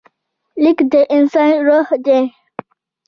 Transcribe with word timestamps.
لیک 0.61 0.79
د 0.91 0.93
انسان 1.15 1.51
روح 1.67 1.87
دی. 2.05 2.21